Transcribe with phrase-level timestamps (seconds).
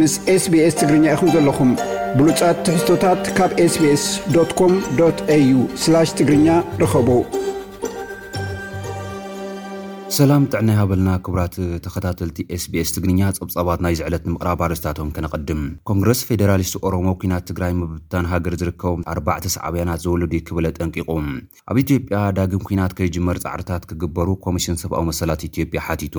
[0.00, 1.70] ምስ ስbስ ትግርኛ ኢኹም ዘለኹም
[2.18, 4.04] ብሉጻት ተህዝቶታት ካብ sbስ
[4.60, 4.74] ኮም
[5.34, 6.48] au ስላሽ ትግርኛ
[6.82, 7.08] ርኸቡ
[10.16, 11.54] ሰላም ጥዕና ሃበልና ክብራት
[11.84, 18.26] ተኸታተልቲ ኤስቢስ ትግንኛ ፀብጻባት ናይ ዝዕለት ንምቕራብ ኣርስታቶም ከነቐድም ኮንግረስ ፌደራሊስት ኦሮሞ ኩናት ትግራይ ምብታን
[18.32, 21.08] ሃገር ዝርከቦም ኣርባዕተ ሳዕብያናት ዘወልዱ ክብለ ጠንቂቁ
[21.70, 26.16] ኣብ ኢትዮጵያ ዳግም ኩናት ከይጅመር ፃዕርታት ክግበሩ ኮሚሽን ሰብኣዊ መሰላት ኢትዮጵያ ሓቲቱ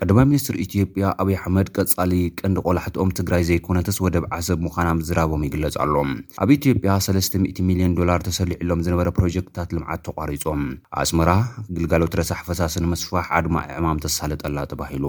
[0.00, 5.76] ቀዳማ ሚኒስትር ኢትዮጵያ ኣብዪ ኣሕመድ ቀጻሊ ቀንዲ ቆላሕትኦም ትግራይ ዘይኮነተስ ወደብ ዓሰብ ምዃና ዝራቦም ይግለጽ
[5.86, 6.12] ኣሎም
[6.46, 10.64] ኣብ ኢትዮጵያ 3000 ሚልዮን ዶላር ተሰሊዑሎም ዝነበረ ፕሮጀክትታት ልምዓት ተቋሪፆም
[11.04, 11.30] ኣስመራ
[11.76, 15.06] ግልጋሎት ረሳሕ ፈሳስን መስፋዋ ዓድማ ዕማም ተሳለጠላ ተባሂሉ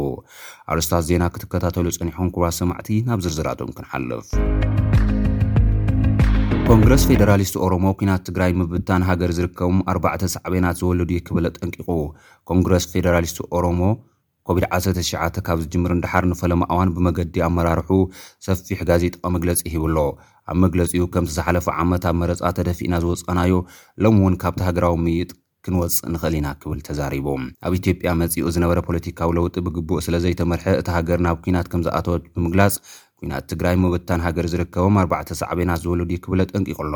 [0.73, 4.27] ኣርስታት ዜና ክትከታተሉ ፀኒሖም ኩብስ ሰማዕቲ ናብ ዝርዝራቶም ክንሓልፍ
[6.69, 11.89] ኮንግረስ ፌደራሊስት ኦሮሞ ኩናት ትግራይ ምብታን ሃገር ዝርከቦም ኣባዕተ ሳዕበናት ዝወሉድ ዩ ክብለ ጠንቂቑ
[12.49, 13.81] ኮንግረስ ፌደራሊስት ኦሮሞ
[14.47, 17.89] ኮቪድ-199 ካብ ዝጅምር እንዳሓር ንፈለማ እዋን ብመገዲ ኣመራርሑ
[18.47, 19.97] ሰፊሕ ጋዜጠቐ መግለፂ ሂብሎ
[20.51, 23.53] ኣብ መግለፂኡ ከምቲ ዝሓለፈ ዓመት ኣብ መረፃ ተደፊእና ዝወፀናዮ
[24.05, 25.29] ሎም ውን ካብቲ ሃገራዊ ምይጥ
[25.65, 27.27] ክንወፅእ ንኽእል ኢና ክብል ተዛሪቡ
[27.65, 32.23] ኣብ ኢትዮጵያ መፂኡ ዝነበረ ፖለቲካዊ ለውጢ ብግቡእ ስለ ዘይተመርሐ እቲ ሃገር ናብ ኩናት ከም ዝኣትወት
[32.35, 32.75] ብምግላጽ
[33.19, 36.79] ኩናት ትግራይ ምበታን ሃገር ዝርከቦም ኣርባዕተ ሰዕቤናት ዝወሉድ ክብለ ጠንቂቕ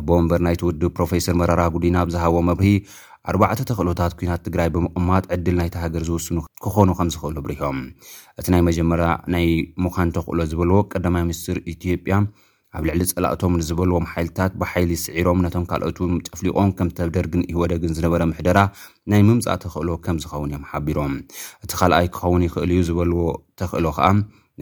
[0.00, 2.72] ኣቦወንበር ናይቲ ውድብ ፕሮፌሰር መራራ ጉዲና ብዝሃቦ መርሂ
[3.30, 7.78] ኣርባዕተ ተኽእሎታት ኩናት ትግራይ ብምቕማጥ ዕድል ናይቲ ሃገር ዝውስኑ ክኾኑ ከም ዝኽእሉ ብርዮም
[8.40, 9.02] እቲ ናይ መጀመር
[9.34, 9.46] ናይ
[9.84, 12.18] ሙዃን ተክእሎ ዝበልዎ ቀዳማይ ምኒስትር ኢትዮጵያ
[12.76, 18.58] ኣብ ልዕሊ ፀላእቶም ንዝበልዎም ሓይልታት ብሓይሊ ስዒሮም ነቶም ካልኦትን ጨፍሊቆም ከምተ ደርግን ወደግን ዝነበረ ምሕደራ
[19.10, 21.14] ናይ ምምፃእ ተኽእሎ ከም ዝኸውን እዮም ሓቢሮም
[21.64, 23.20] እቲ ካልኣይ ክኸውን ይኽእል እዩ ዝበልዎ
[23.60, 24.08] ተኽእሎ ከዓ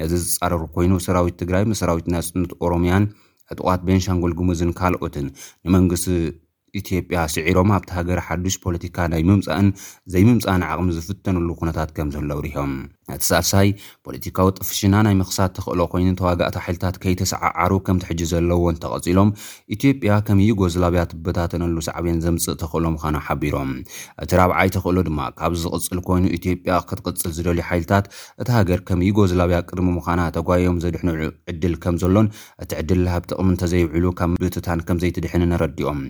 [0.01, 3.05] ነዚ ዝፃረሩ ኮይኑ ሰራዊት ትግራይ መስሰራዊት ናስነት ኦሮምያን
[3.53, 5.29] ዕጥቓት ቤንሻንጎልጉምዝን ካልኦትን
[5.67, 6.09] ንመንግስቲ
[6.79, 9.69] ኢትዮጵያ ስዒሮም ኣብቲ ሃገር ሓዱሽ ፖለቲካ ናይ ምምፃእን
[10.13, 12.73] ዘይምምፃእን ዓቕሚ ዝፍተኑሉ ኩነታት ከም ዘሎ ኣርሆም
[13.15, 13.69] እቲ ሳርሳይ
[14.07, 19.31] ፖለቲካዊ ጥፍሽና ናይ ምክሳድ ተኽእሎ ኮይኑ ተዋጋእቲ ሓይልታት ከይተሰዓዓሩ ከም ትሕጂ ዘለዎን ተቐፂሎም
[19.75, 23.71] ኢትዮጵያ ከምይ ጎዝላብያ ትብታትንሉ ሰዕብን ዘምፅእ ተኽእሎ ምዃና ሓቢሮም
[24.27, 28.07] እቲ ራብዓይ ተኽእሉ ድማ ካብ ዝቕፅል ኮይኑ ኢትዮጵያ ክትቕፅል ዝደልዩ ሓይልታት
[28.43, 31.11] እቲ ሃገር ከምይ ጎዝላብያ ቅድሚ ምዃና ተጓዮም ዘድሕን
[31.55, 32.29] ዕድል ከም ዘሎን
[32.65, 36.01] እቲ ዕድል ኣብ ጥቕም ንተዘይውዕሉ ካብ ብትታን ከምዘይትድሕኒ ነረዲኦም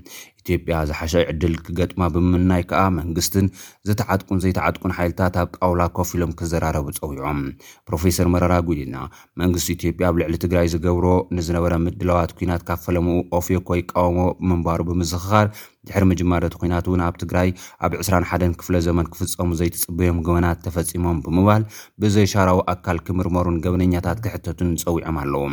[0.45, 3.47] ኢትዮጵያ ዝሓሸ ዕድል ክገጥማ ብምናይ ከዓ መንግስትን
[3.91, 8.97] ዘተዓጥቁን ዘይተዓጥቁን ሓይልታት ኣብ ጣውላ ኮፍ ኢሎም ክዘራር ምፕሮፌሰር መረራ ጉድና
[9.43, 11.07] መንግስቲ ኢትዮ ያ ኣብ ልዕሊ ትግራይ ዝገብሮ
[11.37, 14.19] ንዝነበረ ምድለዋት ኩናት ካብ ፈለምኡ ኦፍዮኮይቃወሞ
[14.49, 15.47] ምንባሩ ብምዝኽኻር
[15.89, 17.49] ድሕሪ መጅማርቲ ኩናት እውን ኣብ ትግራይ
[17.87, 21.65] ኣብ 2ሓ ክፍለ ዘመን ክፍፀሙ ዘይትፅበዮም ግበናት ተፈፂሞም ብምባል
[22.05, 25.45] ብዘይ ሻራዊ ኣካል ክምርመሩን ገበነኛታት ክሕተትን ፀዊዖም ኣለዎ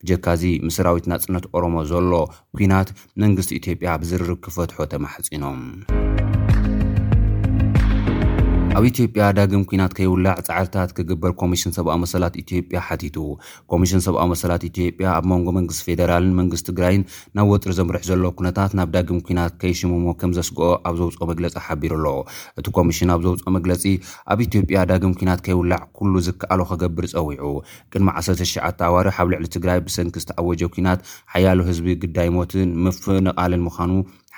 [0.00, 2.12] ብጀካ እዚ ምስ ስራዊት ናፅነት ኦሮሞ ዘሎ
[2.58, 2.88] ኩናት
[3.24, 5.60] መንግስቲ ኢትዮጵያ ብዝርርብ ክፈትሖ ተማሕፂኖም
[8.78, 13.16] ኣብ ኢትዮጵያ ዳግም ኩናት ከይውላዕ ፃዕርታት ክግበር ኮሚሽን ሰብኣዊ መሰላት ኢትዮጵያ ሓቲቱ
[13.72, 17.02] ኮሚሽን ሰብኣዊ መሰላት ኢትዮጵያ ኣብ መንጎ መንግስት ፌደራልን መንግስት ትግራይን
[17.38, 21.92] ናብ ወጥሪ ዘምርሕ ዘሎ ኩነታት ናብ ዳግም ኩናት ከይሽሙሞ ከም ዘስግኦ ኣብ ዘውፅኦ መግለፂ ሓቢሩ
[22.00, 22.06] ኣሎ
[22.62, 23.84] እቲ ኮሚሽን ኣብ ዘውፅኦ መግለፂ
[24.34, 27.52] ኣብ ኢትዮጵያ ዳግም ኩናት ከይውላዕ ኩሉ ዝከኣሎ ክገብር ፀዊዑ
[27.92, 31.00] ቅድሚ 19 ኣዋርሕ ኣብ ልዕሊ ትግራይ ብሰንኪ ዝተኣወጀ ኩናት
[31.36, 33.92] ሓያሉ ህዝቢ ግዳይ ሞትን ምፍንቓልን ምዃኑ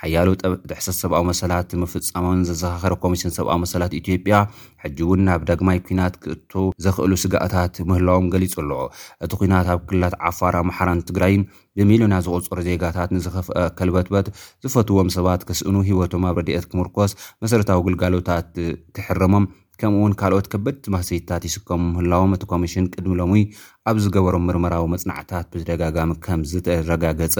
[0.06, 0.28] ኣያሉ
[0.70, 4.34] ተሕሰት ሰብኣዊ መሰላት ምፍፃሞን ዘዘኻኸረ ኮሚሽን ሰብኣዊ መሰላት ኢትዮጵያ
[4.82, 6.52] ሕጂ እውን ናብ ደግማይ ኩናት ክእቱ
[6.84, 8.80] ዘኽእሉ ስጋእታት ምህላዎም ገሊጹ ኣለዎ
[9.26, 11.44] እቲ ኩናት ኣብ ክልላት ዓፋር መሓራን ትግራይን
[11.80, 14.26] ብሚልዮናት ዝቁፅሮ ዜጋታት ንዝኽፍአ ከልበትበት
[14.66, 18.50] ዝፈትዎም ሰባት ክስእኑ ሂወቶም ኣብ ረድኤት ክምርኮስ መሰረታዊ ግልጋሎታት
[18.98, 19.46] ክሕረሞም
[19.80, 23.42] ከምኡ ውን ካልኦት ከበድ ማሰይታት ይስከሙ ምህላዎም እቲ ኮሚሽን ቅድሚ ሎሙይ
[23.90, 27.34] ኣብ ዝገበሮም ምርመራዊ መፅናዕትታት ብደጋጋሚ ከም ዝተረጋገፀ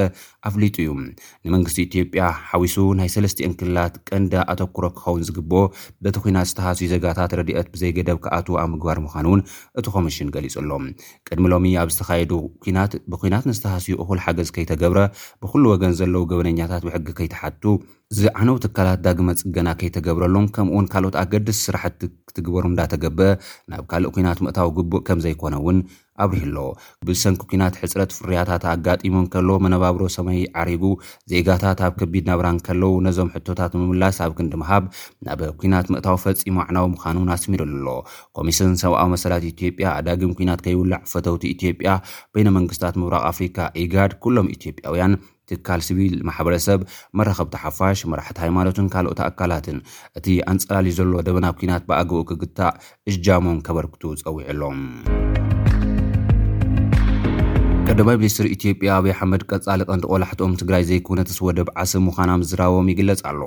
[0.49, 5.61] ኣፍሊጡ እዩ ንመንግስቲ ኢትዮጵያ ሓዊሱ ናይ ሰለስትን ክልላት ቀንዲ ኣተኩሮ ክኸውን ዝግብኦ
[6.07, 9.43] በቲ ኩናት ዝተሃስዩ ዘጋታት ረድኦት ብዘይገደብ ክኣት ኣብ ምግባር ምኳኑ እውን
[9.81, 10.87] እቲ ኮሚሽን ገሊጹ ሎም
[11.31, 12.33] ቅድሚ ሎሚ ኣብ ዝተካየዱ
[12.67, 14.99] ኩናት ብኩናት ንዝተሃስዩ እኹል ሓገዝ ከይተገብረ
[15.43, 17.65] ብኩሉ ወገን ዘለዉ ገበነኛታት ብሕጊ ከይተሓቱ
[18.21, 21.99] ዝዓነው ትካላት ዳግመ ፅገና ከይተገብረሎም ከምኡ እውን ካልኦት ኣገድስ ስራሕቲ
[22.29, 23.31] ክትግበሩ እንዳተገብአ
[23.71, 25.79] ናብ ካልእ ኩናት ምእታዊ ግቡእ ከም ዘይኮነ እውን
[26.25, 26.59] ኣብሪህ ኣሎ
[27.09, 30.85] ብሰንኪ ኩናት ሕፅረት ፍርያታት ኣጋጢሞ ከለዎ መነባብሮ ሰመይ ዓሪጉ
[31.33, 34.85] ዜጋታት ኣብ ከቢድ ነብራን ከለው ነዞም ሕቶታት ምምላስ ኣብ ክንዲምሃብ
[35.29, 37.89] ናብ ኩናት ምእታዊ ፈፂሙ ኣዕናዊ ምኻኑን ኣስሚሩሉኣሎ
[38.39, 41.89] ኮሚስን ሰብኣዊ መሰላት ኢትዮጵያ ኣዳጊም ኩናት ከይውላዕ ፈተውቲ ኢትዮጵያ
[42.35, 45.15] በነመንግስትታት ምብራቕ ኣፍሪካ ኢጋድ ኩሎም ኢትዮጵያውያን
[45.51, 46.81] ትካል ሲቪል ማሕበረሰብ
[47.19, 49.79] መራከብቲሓፋሽ መራሕቲ ሃይማኖትን ካልኦት ኣካላትን
[50.21, 52.77] እቲ ኣንፀላልዩ ዘሎ ደበና ኩናት ብኣግቡኡ ክግታእ
[53.13, 54.81] እጃሞም ከበርክቱ ፀዊዑሎም
[57.91, 63.21] ቀዳማይ ምኒስትር ኢትዮጵያ ኣብይ ሓመድ ቀጻሊ ቐንዲ ቆላሕትኦም ትግራይ ዘይክውነተስ ወደብ ዓሰብ ምዃናም ዝራቦም ይግለጽ
[63.31, 63.43] ኣሎ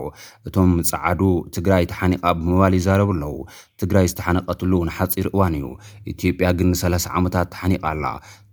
[0.47, 1.21] እቶም ፀዓዱ
[1.55, 3.33] ትግራይ ተሓኒቓ ብምባል ይዛረብ ኣለዉ
[3.83, 5.67] ትግራይ ዝተሓነቐትሉ ንሓፂር እዋን እዩ
[6.13, 8.05] ኢትዮጵያ ግን 30 ዓመታት ተሓኒቓ ኣላ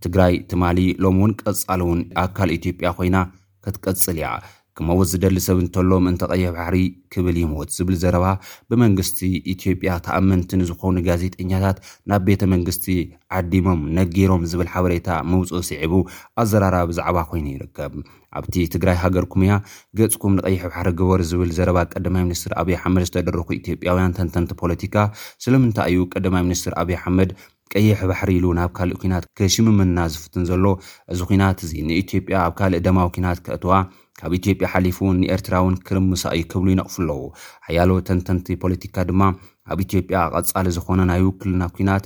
[0.06, 3.18] ትግራይ ትማሊ ሎም እውን ቀጻሊ እውን ኣካል ኢትዮጵያ ኮይና
[3.66, 4.26] ከትቀፅል እያ
[4.78, 6.76] ከመውት ዝደሊ ሰብ እንተሎዎም ምእንተቀይሕባሕሪ
[7.12, 8.24] ክብል ይሞት ዝብል ዘረባ
[8.70, 9.18] ብመንግስቲ
[9.52, 11.78] ኢትዮጵያ ተኣመንቲ ንዝኾኑ ጋዜጠኛታት
[12.12, 12.86] ናብ ቤተ መንግስቲ
[13.38, 15.94] ዓዲሞም ነጊሮም ዝብል ሓበሬታ ምውፁእ ስዒቡ
[16.42, 17.94] ኣዘራርባ ብዛዕባ ኮይኑ ይርከብ
[18.38, 19.52] ኣብቲ ትግራይ ሃገርኩም እያ
[19.98, 24.96] ገጽኩም ንቐይሕ ባሕሪ ግበር ዝብል ዘረባ ቀዳማይ ምኒስትር ኣብይ ኣሓመድ ዝተደረኩ ኢትዮጵያውያን ተንተንቲ ፖለቲካ
[25.46, 27.32] ስለምንታይ እዩ ቀዳማይ ምኒስትር ኣብይ ኣሓመድ
[27.74, 30.64] ቀይሕ ባሕሪ ኢሉ ናብ ካልእ ኩናት ክሽምምና ዝፍትን ዘሎ
[31.12, 33.72] እዚ ኩናት እዚ ንኢትዮጵያ ኣብ ካልእ ደማዊ ኩናት ክእትዋ
[34.18, 37.22] ካብ ኢትዮጵያ ሓሊፉ ንኤርትራውን ክርምሳእዩ ክብሉ ይነቕፉ ኣለዉ
[37.66, 39.22] ሓያሎ ተንተንቲ ፖለቲካ ድማ
[39.72, 42.04] ኣብ ኢትዮጵያ ኣቐፃሊ ዝኮነ ናይ ውክልና ኩናት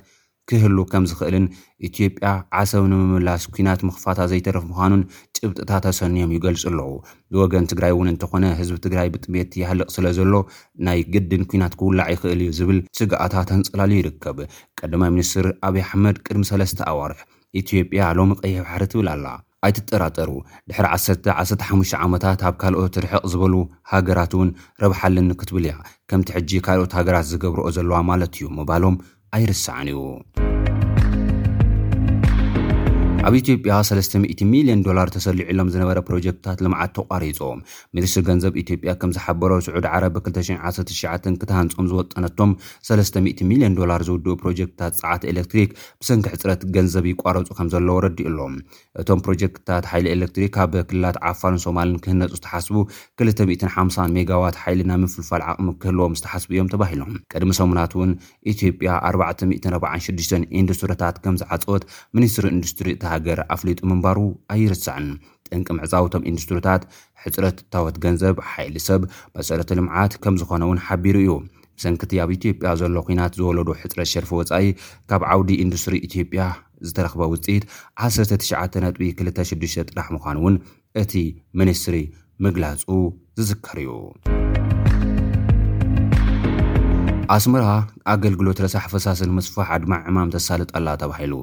[0.50, 1.44] ክህሉ ከም ዝኽእልን
[1.88, 2.29] ኢትዮጵያ
[2.61, 5.02] ዓሰብ ንምምላስ ኩናት ምኽፋታት ዘይተረፊ ምዃኑን
[5.37, 6.88] ጭብጥታት ኣሰንዮም ይገልጹ ኣለዉ
[7.35, 10.32] ብወገን ትግራይ እውን እንተኾነ ህዝቢ ትግራይ ብጥሜት ይሃልቕ ስለ ዘሎ
[10.87, 14.41] ናይ ግድን ኩናት ክውላዕ ይኽእል እዩ ዝብል ስግኣታት ኣንፀላሉ ይርከብ
[14.81, 17.20] ቀዳማይ ምኒስትር ኣብዪ ኣሕመድ ቅድሚሰለስተ ኣዋርሕ
[17.62, 19.26] ኢትዮጵያ ሎሚ ቀይሕ ባሕሪ ትብል ኣላ
[19.67, 20.29] ኣይትጠራጠሩ
[20.70, 20.87] ድሕሪ
[21.31, 23.55] 115 ዓመታት ኣብ ካልኦት ርሕቕ ዝበሉ
[23.93, 24.50] ሃገራት እውን
[24.82, 25.76] ረብሓልኒ ክትብል እያ
[26.11, 28.97] ከምቲ ሕጂ ካልኦት ሃገራት ዝገብርኦ ዘለዋ ማለት እዩ ምባሎም
[29.34, 30.22] أيرالسعنو
[33.28, 37.40] ኣብ ኢትዮጵያ 300 ሚልዮን ዶላር ተሰሊዑ ሎም ዝነበረ ፕሮጀክትታት ልምዓት ተቋሪፁ
[37.96, 42.50] ሚኒስትሪ ገንዘብ ኢትዮጵያ ከም ዝሓበሮ ስዑድ ዓረ ብ2199 ክትሃንፆም ዝወጠነቶም
[42.90, 45.72] 300ሚልዮን ዶላር ዝውድኡ ፕሮጀክትታት ፀዓቲ ኤሌክትሪክ
[46.05, 48.55] ብስንኪሕፅረት ገንዘብ ይቋረፁ ከም ዘለዎ ረዲኡ ሎም
[49.02, 52.75] እቶም ፕሮጀክትታት ሓይሊ ኤሌክትሪክ ካብ ክልላት ዓፋርን ሶማልን ክህነፁ ዝተሓስቡ
[53.25, 58.14] 250 ሜጋዋት ሓይሊ ና ምፍልፋል ዓቕሚ ክህልዎም ዝተሓስቡ እዮም ተባሂሎም ቅድሚ ሰሙናት እውን
[58.55, 61.84] ኢትዮጵያ 446 ኢንዱስትሪታት ከምዝዓፀወት
[62.19, 64.18] ሚኒስትሪ ኢንዱስትሪ እታ ሃገር ኣፍሊጡ ምንባሩ
[64.54, 65.06] ኣይርስዕን
[65.46, 66.82] ጥንቂ ምዕፃውቶም ኢንዱስትሪታት
[67.22, 69.02] ሕፅረት ታወት ገንዘብ ሓይሊ ሰብ
[69.38, 71.32] መሰረተ ልምዓት ከም ዝኾነ እውን ሓቢሩ እዩ
[71.78, 74.68] ብሰንኪቲ ኣብ ኢትዮጵያ ዘሎ ኩናት ዝወለዱ ሕፅረት ሸርፊ ወፃኢ
[75.12, 76.42] ካብ ዓውዲ ኢንዱስትሪ ኢትዮጵያ
[76.88, 77.64] ዝተረኽበ ውፅኢት
[78.10, 78.34] 19
[78.86, 80.56] ነጥቢ 26 ጥራሕ ምኳኑ እውን
[81.04, 81.12] እቲ
[81.60, 81.96] ምኒስትሪ
[82.46, 82.88] ምግላፁ
[83.38, 83.90] ዝዝከር እዩ
[87.34, 87.64] ኣስመራ
[88.12, 91.34] ኣገልግሎት ረሳሕ ፈሳሲ ንምፅፋሕ ኣድማ ዕማም ተሳልጠኣላ ተባሂሉ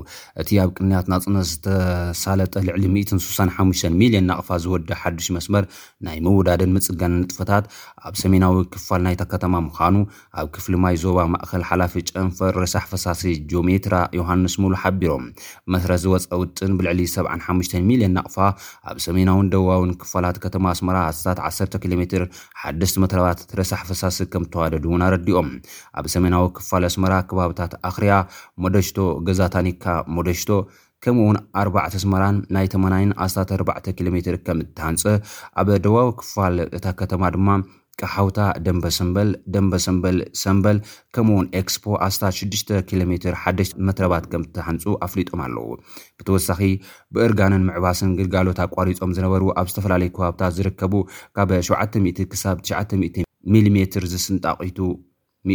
[0.42, 5.66] እቲ ኣብ ቅንያት ናጽነት ዝተሳለጠ ልዕሊ 165 ሚልዮን ናቕፋ ዝወዲ ሓዱሽ መስመር
[6.08, 7.66] ናይ ምውዳደን ምፅጋን ንጥፈታት
[8.10, 9.96] ኣብ ሰሜናዊ ክፋል ናይታ ከተማ ምዃኑ
[10.42, 13.24] ኣብ ክፍሊ ማይ ዞባ ማእኸል ሓላፊ ጨንፈር ረሳሕ ፈሳሲ
[13.54, 15.24] ጆሜትራ ዮሃንስ ሙሉ ሓቢሮም
[15.76, 18.38] መስረ ዝወፀ ውጥን ብልዕሊ 75 ሚልዮን ናቕፋ
[18.90, 22.04] ኣብ ሰሜናዊን ደውባውን ክፋላት ከተማ ኣስመራ ኣስታት 1 ኪ ሜ
[22.64, 22.76] ሓ
[23.06, 25.50] መትባት ረሳሕ ፈሳሲ ከም እተዋደድ እውን ኣረዲኦም
[26.00, 28.14] ኣብ ሰሜናዊ ክፋል ኣስመራ ከባብታት ኣክርያ
[28.66, 28.98] ሞደሽቶ
[29.30, 29.86] ገዛታኒካ
[30.18, 30.50] ሞደሽቶ
[31.06, 35.04] ከም ውን 4ባዕ ስመራን ናይ ተመናይን ኣስታት4 ኪሎ ሜ ከም እትሓንፀ
[35.62, 37.50] ኣብ ደዋዊ ክፋል እታ ከተማ ድማ
[38.02, 40.78] ቀሓውታ ደንበ ሰንበል ደንበ ሰንበል ሰንበል
[41.16, 43.34] ከምውን ኤክስፖ ኣስ6 ኪሜ1
[43.88, 45.66] መትረባት ከም ትሓንፁ ኣፍሊጦም ኣለው
[46.20, 46.62] ብተወሳኺ
[47.18, 50.94] ብእርጋንን ምዕባስን ግልጋሎት ኣቋሪፆም ዝነበሩ ኣብ ዝተፈላለዩ ከባብታት ዝርከቡ
[51.40, 53.78] ካብ 700 ክሳብ00ሚሜ
[54.14, 54.78] ዝስንጣቂቱ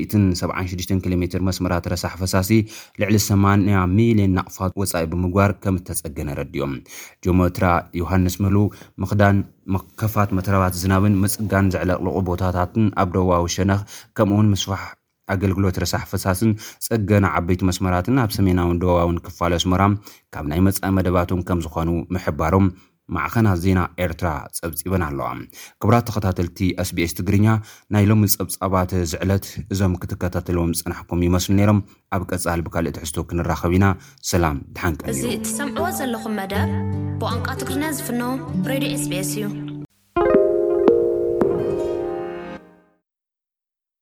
[0.00, 2.50] 176 ኪሎሜ መስመራት ረሳሕ ፈሳሲ
[3.00, 6.72] ልዕሊ 8 ሚልዮን ናቕፋት ወፃኢ ብምግባር ከም እተጸገነ ረዲኦም
[7.26, 7.66] ጆሞትራ
[8.00, 8.56] ዮሃንስ ምህሉ
[9.04, 9.38] ምክዳን
[9.76, 13.80] መከፋት መትረባት ዝናብን ምፅጋን ዘዕለቕልቑ ቦታታትን ኣብ ደዋ ዊ ሸነኽ
[14.18, 14.84] ከምኡውን ምስፋሕ
[15.32, 16.52] ኣገልግሎት ረሳሕ ፈሳሲን
[16.86, 19.82] ጸገና ዓበይቲ መስመራትን ኣብ ሰሜናዊን ደዋውን ክፋል ኣስሞራ
[20.34, 22.66] ካብ ናይ መፃኢ መደባቶም ከም ዝኾኑ ምሕባሮም
[23.16, 24.28] ማዕኸናት ዜና ኤርትራ
[24.58, 25.28] ፀብፂበን ኣለዋ
[25.82, 26.58] ክብራት ተኸታተልቲ
[26.90, 27.46] ስbስ ትግርኛ
[27.94, 31.80] ናይ ሎሚ ፀብፃባት ዝዕለት እዞም ክትከታተልዎም ፅናሕኩም ይመስሉ ነይሮም
[32.16, 33.88] ኣብ ቀፃል ብካልእ ትሕዝቶ ክንራኸብ ኢና
[34.32, 36.70] ሰላም ተሓንቀል እዚ እቲሰምዕዎ ዘለኹም መደብ
[37.22, 38.22] ብቋንቋ ትግርኛ ዝፍኖ
[38.70, 39.61] ሬድዮ ስቤስ እዩ